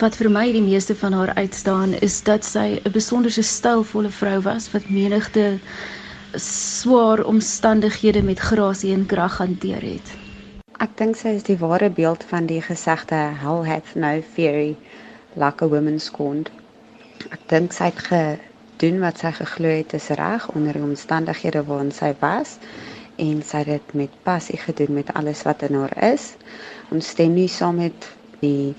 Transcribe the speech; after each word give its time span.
Wat 0.00 0.16
vir 0.18 0.26
my 0.32 0.48
die 0.50 0.62
meeste 0.62 0.94
van 0.98 1.14
haar 1.14 1.30
uitstaan 1.38 1.92
is 2.02 2.16
dat 2.26 2.44
sy 2.44 2.80
'n 2.82 2.90
besonderse 2.90 3.42
stylvolle 3.42 4.10
vrou 4.10 4.40
was 4.42 4.64
wat 4.72 4.88
menigte 4.90 5.58
swaar 6.44 7.22
omstandighede 7.24 8.22
met 8.22 8.38
grasie 8.38 8.92
en 8.92 9.06
krag 9.06 9.36
hanteer 9.38 9.82
het. 9.82 10.08
Ek 10.82 10.96
dink 10.98 11.16
sy 11.16 11.36
is 11.38 11.46
die 11.46 11.58
ware 11.58 11.90
beeld 11.90 12.24
van 12.32 12.46
die 12.46 12.58
gesegde 12.62 13.20
hell 13.44 13.62
hath 13.68 13.94
no 13.94 14.20
fury 14.34 14.76
like 15.36 15.62
a 15.64 15.68
woman 15.68 16.00
scorned. 16.00 16.50
Ek 17.30 17.46
dink 17.46 17.72
sy 17.72 17.84
het 17.92 18.02
gedoen 18.10 18.98
wat 18.98 19.22
sy 19.22 19.30
geglo 19.30 19.68
het 19.68 19.94
is 19.94 20.10
reg 20.18 20.48
onder 20.56 20.72
die 20.72 20.82
omstandighede 20.82 21.62
waarin 21.70 21.92
sy 21.92 22.14
was 22.18 22.58
en 23.16 23.42
sy 23.42 23.62
het 23.62 23.66
dit 23.66 23.94
met 23.94 24.22
passie 24.22 24.58
gedoen 24.58 24.94
met 24.94 25.14
alles 25.14 25.46
wat 25.46 25.62
in 25.62 25.78
haar 25.78 25.96
is. 26.12 26.32
Ons 26.90 27.14
stem 27.14 27.38
nie 27.38 27.48
saam 27.48 27.76
met 27.76 28.10
die 28.40 28.74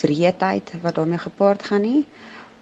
wreedheid 0.00 0.72
wat 0.82 0.94
daarmee 0.94 1.18
gepaard 1.18 1.62
gaan 1.62 1.80
nie, 1.80 2.06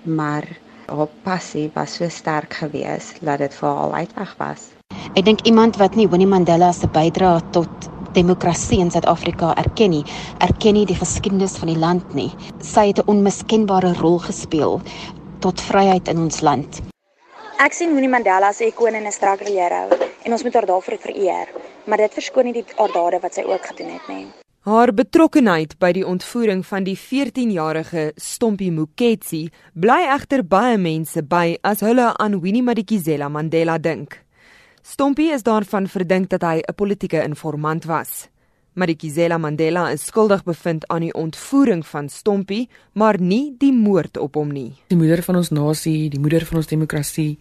maar 0.02 0.47
haar 0.87 1.09
passie 1.23 1.70
was 1.74 1.95
so 1.98 2.09
sterk 2.09 2.55
geweest 2.55 3.19
dat 3.20 3.38
dit 3.38 3.55
vir 3.55 3.69
haar 3.69 3.92
uitweg 3.92 4.34
was. 4.38 4.70
Ek 5.14 5.24
dink 5.24 5.41
iemand 5.48 5.77
wat 5.77 5.95
nie 5.97 6.09
Winnie 6.09 6.28
Mandela 6.28 6.73
se 6.73 6.88
bydrae 6.88 7.41
tot 7.50 7.88
demokrasie 8.16 8.78
in 8.80 8.91
Suid-Afrika 8.91 9.55
erken 9.61 9.91
nie, 9.91 10.05
erken 10.38 10.77
nie 10.78 10.87
die 10.88 10.97
geskiedenis 10.97 11.56
van 11.61 11.73
die 11.73 11.78
land 11.78 12.14
nie. 12.14 12.30
Sy 12.61 12.87
het 12.92 12.98
'n 12.98 13.09
onmiskenbare 13.12 13.92
rol 14.00 14.19
gespeel 14.19 14.80
tot 15.41 15.61
vryheid 15.61 16.09
in 16.09 16.19
ons 16.19 16.41
land. 16.41 16.80
Ek 17.59 17.73
sien 17.73 17.95
Winnie 17.95 18.11
Mandela 18.11 18.48
as 18.48 18.61
'n 18.61 18.69
ikoon 18.69 18.95
en 18.95 19.06
'n 19.06 19.12
struggle 19.12 19.50
hero 19.50 19.88
en 20.25 20.33
ons 20.33 20.42
moet 20.42 20.55
haar 20.55 20.66
daarvoor 20.66 20.98
vereer, 20.98 21.47
maar 21.84 21.98
dit 21.98 22.12
verskoon 22.12 22.45
nie 22.45 22.52
die 22.52 22.66
aardade 22.77 23.20
wat 23.20 23.34
sy 23.34 23.42
ook 23.42 23.66
gedoen 23.66 23.92
het 23.92 24.09
nie. 24.09 24.45
Haar 24.66 24.91
betrokkeheid 24.91 25.77
by 25.79 25.93
die 25.95 26.02
ontvoering 26.02 26.65
van 26.66 26.83
die 26.83 26.97
14-jarige 26.98 28.09
Stompie 28.19 28.73
Moketsi 28.75 29.45
bly 29.79 30.01
egter 30.11 30.42
baie 30.42 30.75
mense 30.75 31.23
by 31.23 31.53
as 31.62 31.84
hulle 31.86 32.08
aan 32.19 32.41
Winnie 32.42 32.64
Madikizela 32.67 33.28
Mandela 33.31 33.77
dink. 33.78 34.17
Stompie 34.83 35.28
is 35.31 35.47
daarvan 35.47 35.86
verdink 35.86 36.33
dat 36.34 36.42
hy 36.42 36.58
'n 36.67 36.75
politieke 36.75 37.23
informant 37.23 37.86
was. 37.86 38.27
Madikizela 38.75 39.39
Mandela 39.39 39.91
is 39.91 40.06
skuldig 40.06 40.42
bevind 40.42 40.89
aan 40.89 41.03
die 41.03 41.14
ontvoering 41.14 41.86
van 41.86 42.08
Stompie, 42.08 42.69
maar 42.92 43.20
nie 43.20 43.55
die 43.58 43.73
moord 43.73 44.17
op 44.19 44.34
hom 44.34 44.53
nie. 44.53 44.75
Die 44.89 44.98
moeder 44.98 45.23
van 45.23 45.36
ons 45.36 45.51
nasie, 45.51 46.11
die 46.11 46.20
moeder 46.20 46.45
van 46.45 46.56
ons 46.56 46.67
demokrasie. 46.67 47.39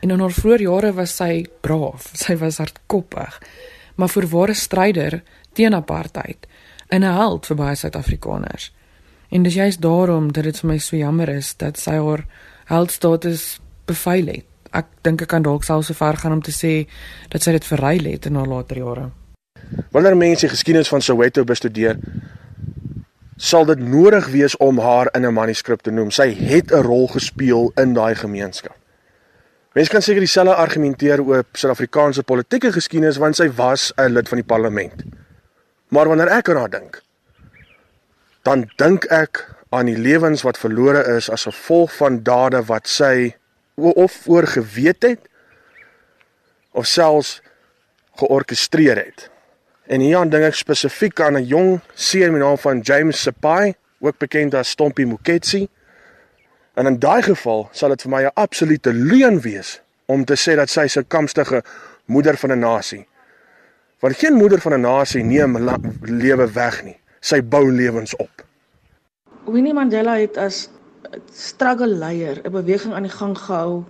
En 0.00 0.10
in 0.10 0.20
haar 0.20 0.32
vroeë 0.32 0.60
jare 0.60 0.92
was 0.92 1.16
sy 1.16 1.44
braaf, 1.60 2.10
sy 2.14 2.36
was 2.36 2.56
hardkoppig, 2.56 3.40
maar 3.94 4.08
vir 4.08 4.26
ware 4.26 4.54
stryder 4.54 5.22
teen 5.52 5.74
apartheid 5.74 6.46
en 6.88 7.04
'n 7.04 7.16
held 7.16 7.46
vir 7.46 7.56
baie 7.56 7.74
Suid-Afrikaners. 7.76 8.72
En 9.30 9.42
dis 9.42 9.54
juist 9.54 9.80
daarom 9.82 10.32
dat 10.32 10.44
dit 10.44 10.58
vir 10.58 10.70
my 10.70 10.78
so 10.78 10.96
jammer 10.96 11.28
is 11.28 11.56
dat 11.56 11.78
sy 11.78 11.96
haar 11.98 12.26
heldstatus 12.64 13.60
bevuil 13.86 14.26
het. 14.26 14.44
Ek 14.70 14.86
dink 15.02 15.22
ek 15.22 15.28
kan 15.28 15.42
dalk 15.42 15.64
selfs 15.64 15.86
so 15.86 15.94
ver 15.94 16.16
gaan 16.16 16.32
om 16.32 16.42
te 16.42 16.52
sê 16.52 16.86
dat 17.28 17.42
sy 17.42 17.52
dit 17.52 17.64
verruil 17.64 18.04
het 18.04 18.26
in 18.26 18.34
haar 18.34 18.46
later 18.46 18.76
jare. 18.76 19.10
Wanneer 19.90 20.16
mense 20.16 20.46
die 20.46 20.52
geskiedenis 20.52 20.88
van 20.88 21.02
Soweto 21.02 21.44
bestudeer, 21.44 21.98
sal 23.36 23.64
dit 23.64 23.78
nodig 23.78 24.28
wees 24.28 24.56
om 24.56 24.78
haar 24.78 25.10
in 25.14 25.26
'n 25.26 25.34
manuskrip 25.34 25.82
te 25.82 25.90
noem. 25.90 26.10
Sy 26.10 26.34
het 26.34 26.72
'n 26.72 26.82
rol 26.82 27.06
gespeel 27.06 27.72
in 27.76 27.94
daai 27.94 28.14
gemeenskap. 28.14 28.76
Mense 29.74 29.90
kan 29.90 30.04
seker 30.06 30.22
dieselfde 30.22 30.54
argumenteer 30.54 31.18
oor 31.26 31.40
Suid-Afrikaanse 31.50 32.22
politieke 32.22 32.70
geskiedenis 32.70 33.16
want 33.18 33.34
sy 33.34 33.48
was 33.58 33.90
'n 33.98 34.14
lid 34.14 34.28
van 34.30 34.38
die 34.38 34.46
parlement. 34.46 35.02
Maar 35.90 36.08
wanneer 36.08 36.30
ek 36.30 36.48
aan 36.48 36.56
haar 36.56 36.70
dink, 36.70 37.02
dan 38.42 38.70
dink 38.76 39.04
ek 39.10 39.50
aan 39.70 39.86
die 39.86 39.98
lewens 39.98 40.42
wat 40.42 40.58
verlore 40.58 41.02
is 41.16 41.30
as 41.30 41.46
gevolg 41.50 41.90
van 41.96 42.22
dade 42.22 42.62
wat 42.70 42.86
sy 42.88 43.34
of 43.76 44.28
oorgeweet 44.28 45.02
het 45.02 45.20
of 46.70 46.86
selfs 46.86 47.40
georkestreer 48.14 48.96
het. 48.96 49.30
En 49.86 50.00
hier 50.00 50.22
dink 50.30 50.44
ek 50.44 50.54
spesifiek 50.54 51.20
aan 51.20 51.36
'n 51.36 51.46
jong 51.46 51.80
seun 51.94 52.32
met 52.32 52.40
die 52.40 52.46
naam 52.46 52.58
van 52.58 52.80
James 52.80 53.22
Sepai, 53.22 53.74
ook 54.00 54.18
bekend 54.18 54.54
as 54.54 54.70
Stompie 54.70 55.06
Moketsi. 55.06 55.68
En 56.74 56.86
in 56.86 56.98
daai 56.98 57.22
geval 57.22 57.68
sal 57.72 57.88
dit 57.88 58.02
vir 58.02 58.10
my 58.10 58.22
'n 58.24 58.34
absolute 58.34 58.92
leuen 58.92 59.40
wees 59.40 59.80
om 60.06 60.24
te 60.24 60.34
sê 60.34 60.56
dat 60.56 60.68
sy 60.68 60.80
'n 60.80 60.88
sukamstige 60.88 61.62
moeder 62.06 62.36
van 62.36 62.52
'n 62.52 62.58
nasie 62.58 63.06
Want 64.04 64.16
geen 64.16 64.34
moeder 64.34 64.60
van 64.60 64.72
'n 64.72 64.80
nasie 64.80 65.24
neem 65.24 65.56
lewe 66.00 66.52
weg 66.52 66.84
nie. 66.84 66.96
Sy 67.20 67.42
bou 67.42 67.72
lewens 67.72 68.16
op. 68.16 68.44
Winnie 69.44 69.72
Mandela 69.74 70.16
het 70.16 70.36
as 70.36 70.68
struggle 71.32 71.86
leier 71.86 72.40
'n 72.44 72.50
beweging 72.52 72.94
aan 72.94 73.02
die 73.02 73.16
gang 73.16 73.38
gehou 73.38 73.84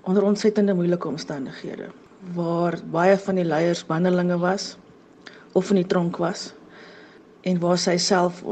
onder 0.00 0.22
ontsettende 0.22 0.74
moeilike 0.74 1.08
omstandighede 1.08 1.86
waar 2.34 2.78
baie 2.90 3.18
van 3.18 3.34
die 3.34 3.44
leiers 3.44 3.86
bandelinge 3.86 4.38
was 4.38 4.76
of 5.52 5.70
in 5.70 5.76
die 5.76 5.86
tronk 5.86 6.16
was 6.16 6.54
en 7.40 7.58
waar 7.60 7.78
sy 7.78 7.96
self 7.96 8.42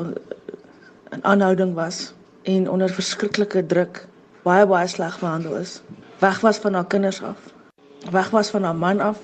in 1.10 1.25
aanhouding 1.25 1.75
was 1.75 2.15
en 2.42 2.70
onder 2.70 2.91
verskriklike 2.91 3.66
druk 3.66 4.06
baie 4.42 4.66
baie 4.66 4.88
sleg 4.88 5.19
behandel 5.20 5.56
is 5.56 5.80
weg 6.19 6.41
was 6.41 6.58
van 6.58 6.75
haar 6.75 6.86
kinders 6.86 7.22
af 7.22 7.50
weg 8.10 8.30
was 8.30 8.50
van 8.50 8.62
haar 8.62 8.76
man 8.76 9.00
af 9.00 9.19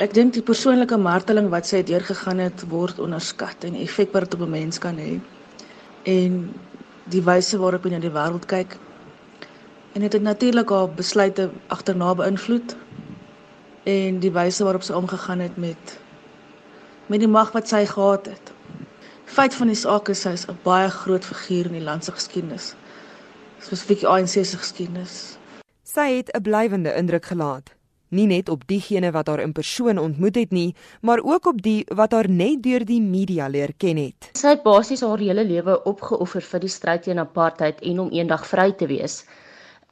Ek 0.00 0.14
dink 0.16 0.32
die 0.32 0.40
persoonlike 0.48 0.96
marteling 0.96 1.50
wat 1.52 1.66
sy 1.68 1.82
deurgegaan 1.84 2.38
het 2.40 2.62
word 2.70 3.00
onderskat 3.04 3.66
en 3.68 3.74
die 3.76 3.82
effek 3.84 4.14
wat 4.14 4.24
dit 4.24 4.36
op 4.38 4.46
'n 4.46 4.50
mens 4.50 4.78
kan 4.80 4.96
hê. 4.96 5.20
En 6.08 6.38
die 7.12 7.20
wyse 7.26 7.58
waarop 7.60 7.84
hy 7.84 7.90
na 7.90 7.98
die 8.00 8.12
wêreld 8.14 8.46
kyk. 8.48 8.78
En 9.92 10.00
dit 10.00 10.12
het 10.12 10.22
natuurlik 10.22 10.70
haar 10.70 10.88
besluite 10.88 11.50
agterna 11.68 12.14
beïnvloed 12.14 12.76
en 13.84 14.18
die 14.24 14.32
wyse 14.32 14.64
waarop 14.64 14.82
sy 14.82 14.92
omgegaan 14.92 15.40
het 15.40 15.56
met 15.56 15.98
met 17.06 17.20
die 17.20 17.28
mag 17.28 17.52
wat 17.52 17.68
sy 17.68 17.84
gehad 17.84 18.26
het. 18.26 18.52
Feit 19.30 19.54
van 19.54 19.70
die 19.70 19.78
saak 19.78 20.08
is 20.10 20.24
sy 20.26 20.32
is 20.34 20.46
'n 20.48 20.58
baie 20.64 20.88
groot 20.90 21.24
figuur 21.24 21.66
in 21.66 21.78
die 21.78 21.88
land 21.88 22.04
se 22.04 22.12
geskiedenis. 22.12 22.74
Spesifiek 23.62 24.02
ANC 24.04 24.28
se 24.44 24.56
geskiedenis. 24.56 25.38
Sy 25.84 26.08
het 26.16 26.32
'n 26.34 26.42
blywende 26.42 26.94
indruk 26.94 27.24
gelaat 27.24 27.70
nie 28.10 28.26
net 28.26 28.48
op 28.48 28.66
diegene 28.66 29.10
wat 29.14 29.28
haar 29.30 29.40
in 29.40 29.52
persoon 29.52 29.98
ontmoet 29.98 30.34
het 30.34 30.50
nie, 30.50 30.74
maar 31.00 31.20
ook 31.22 31.46
op 31.46 31.62
die 31.62 31.84
wat 31.94 32.12
haar 32.12 32.28
net 32.28 32.62
deur 32.62 32.84
die 32.84 33.00
media 33.02 33.46
leer 33.46 33.72
ken 33.78 33.96
het. 33.96 34.30
Sy 34.34 34.56
het 34.56 34.62
basies 34.62 35.04
haar 35.06 35.18
hele 35.18 35.44
lewe 35.44 35.78
opgeoffer 35.84 36.42
vir 36.42 36.60
die 36.60 36.72
stryd 36.72 37.06
teen 37.06 37.22
apartheid 37.22 37.80
en 37.80 38.00
om 38.06 38.10
eendag 38.10 38.46
vry 38.46 38.72
te 38.72 38.86
wees. 38.90 39.24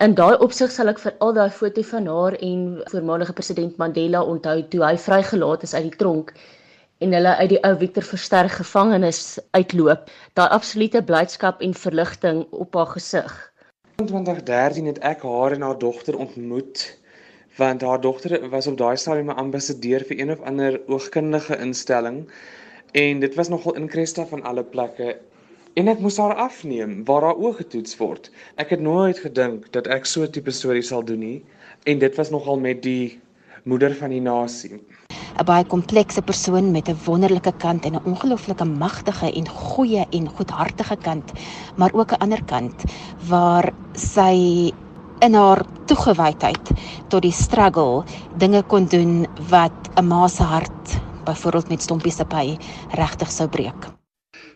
In 0.03 0.15
daai 0.15 0.37
opsig 0.39 0.71
sal 0.71 0.91
ek 0.91 0.99
vir 1.03 1.15
al 1.19 1.33
daai 1.35 1.51
foto 1.51 1.83
van 1.83 2.07
haar 2.07 2.35
en 2.43 2.83
voormalige 2.91 3.33
president 3.33 3.79
Mandela 3.79 4.23
onthou 4.23 4.63
toe 4.71 4.85
hy 4.85 4.97
vrygelaat 4.97 5.63
is 5.63 5.75
uit 5.75 5.91
die 5.91 5.99
tronk 5.99 6.35
en 6.99 7.13
hulle 7.15 7.35
uit 7.41 7.53
die 7.53 7.61
ou 7.67 7.75
Victor 7.79 8.03
Verster 8.03 8.49
gevangenis 8.51 9.39
uitloop, 9.55 10.09
daai 10.39 10.49
absolute 10.55 11.03
blydskap 11.07 11.61
en 11.63 11.75
verligting 11.75 12.45
op 12.51 12.75
haar 12.75 12.91
gesig. 12.95 13.35
In 14.03 14.07
2013 14.07 14.87
het 14.91 14.99
ek 15.07 15.23
haar 15.23 15.55
en 15.55 15.67
haar 15.67 15.79
dogter 15.79 16.19
ontmoet 16.19 16.87
want 17.59 17.83
haar 17.83 18.01
dogter 18.01 18.37
was 18.51 18.67
op 18.71 18.77
daai 18.79 18.97
stadium 18.97 19.31
'n 19.31 19.43
ambassadeur 19.45 20.05
vir 20.07 20.21
een 20.21 20.31
of 20.31 20.43
ander 20.51 20.81
oogkundige 20.87 21.59
instelling 21.59 22.19
en 22.93 23.21
dit 23.21 23.35
was 23.35 23.49
nogal 23.49 23.75
in 23.75 23.89
Cresta 23.89 24.27
van 24.27 24.43
alle 24.43 24.65
plekke 24.65 25.19
en 25.75 25.89
ek 25.89 25.99
moes 25.99 26.19
haar 26.19 26.35
afneem 26.35 27.05
waar 27.05 27.23
haar 27.23 27.39
oë 27.39 27.55
getoets 27.63 27.97
word. 27.97 28.31
Ek 28.57 28.71
het 28.71 28.81
nooit 28.81 29.19
gedink 29.19 29.73
dat 29.73 29.87
ek 29.87 30.07
so 30.07 30.23
'n 30.23 30.31
tipe 30.31 30.51
storie 30.51 30.83
sal 30.83 31.05
doen 31.05 31.19
nie 31.19 31.45
en 31.85 31.99
dit 31.99 32.15
was 32.17 32.31
nogal 32.31 32.59
met 32.59 32.83
die 32.83 33.21
moeder 33.65 33.95
van 33.95 34.11
die 34.11 34.21
nasie. 34.21 34.81
'n 35.39 35.47
baie 35.47 35.65
komplekse 35.71 36.23
persoon 36.23 36.73
met 36.75 36.89
'n 36.89 36.99
wonderlike 37.05 37.53
kant 37.63 37.85
en 37.85 37.95
'n 37.95 38.07
ongelooflike 38.11 38.65
magtige 38.65 39.33
en 39.33 39.49
goeie 39.49 40.05
en 40.11 40.29
goedhartige 40.29 40.97
kant, 40.97 41.33
maar 41.77 41.93
ook 41.93 42.13
'n 42.13 42.23
ander 42.25 42.43
kant 42.45 42.85
waar 43.29 43.73
sy 43.93 44.73
in 45.21 45.35
haar 45.35 45.63
toegewydheid 45.87 46.71
tot 47.09 47.23
die 47.23 47.33
struggle 47.33 48.05
dinge 48.37 48.63
kon 48.63 48.87
doen 48.87 49.27
wat 49.49 49.79
'n 49.97 50.07
ma 50.07 50.27
se 50.29 50.43
hart 50.43 50.99
byvoorbeeld 51.25 51.69
met 51.69 51.83
Stompie 51.83 52.13
se 52.13 52.25
py 52.25 52.57
regtig 52.91 53.31
sou 53.31 53.49
breek. 53.49 53.87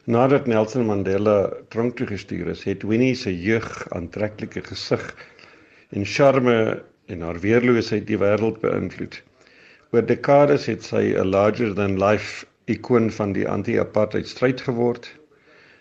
Nadat 0.05 0.47
Nelson 0.47 0.87
Mandela 0.87 1.51
tronk 1.69 1.97
toe 1.97 2.07
gestuur 2.07 2.47
is, 2.47 2.65
het 2.65 2.83
Winnie 2.83 3.15
se 3.15 3.41
jeug 3.41 3.87
aantreklike 3.91 4.61
gesig 4.61 5.15
en 5.91 6.05
charme 6.05 6.83
en 7.07 7.21
haar 7.21 7.39
weerloosheid 7.41 8.07
die 8.07 8.19
wêreld 8.19 8.61
beïnvloed. 8.61 9.23
Oor 9.93 10.07
dekades 10.09 10.67
het 10.71 10.87
sy 10.89 11.13
'n 11.13 11.29
larger 11.29 11.75
than 11.75 11.99
life 12.01 12.47
ikoon 12.65 13.11
van 13.11 13.33
die 13.33 13.45
anti-apartheid 13.49 14.29
stryd 14.29 14.61
geword. 14.65 15.05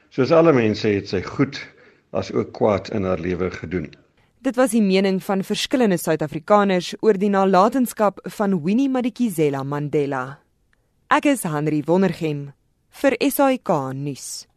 Soos 0.09 0.31
alle 0.31 0.51
mense 0.53 0.87
het 0.87 1.07
sy 1.07 1.21
goed 1.21 1.55
as 2.11 2.31
ook 2.31 2.51
kwaad 2.51 2.89
in 2.91 3.03
haar 3.03 3.19
lewe 3.19 3.51
gedoen. 3.51 3.87
Dit 4.41 4.55
was 4.55 4.71
die 4.71 4.81
mening 4.81 5.23
van 5.23 5.43
verskillende 5.43 5.97
Suid-Afrikaners 5.97 6.95
oor 6.99 7.13
die 7.13 7.29
nalatenskap 7.29 8.19
van 8.23 8.63
Winnie 8.63 8.89
Madikizela 8.89 9.63
Mandela. 9.63 10.39
Ek 11.07 11.25
is 11.25 11.43
Henry 11.43 11.83
Wondergem 11.85 12.51
vir 12.89 13.15
SAK 13.19 13.93
nuus. 13.93 14.50